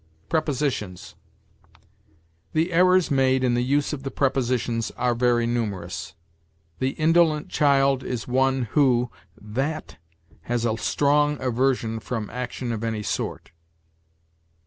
PREPOSITIONS. 0.29 1.13
The 2.53 2.73
errors 2.73 3.11
made 3.11 3.43
in 3.43 3.53
the 3.53 3.63
use 3.63 3.93
of 3.93 4.01
the 4.01 4.09
prepositions 4.09 4.89
are 4.97 5.13
very 5.13 5.45
numerous. 5.45 6.15
"The 6.79 6.93
indolent 6.93 7.49
child 7.49 8.03
is 8.03 8.27
one 8.27 8.63
who 8.71 9.11
[that?] 9.39 9.97
has 10.45 10.65
a 10.65 10.75
strong 10.77 11.39
aversion 11.39 11.99
from 11.99 12.31
action 12.31 12.71
of 12.71 12.83
any 12.83 13.03
sort." 13.03 13.51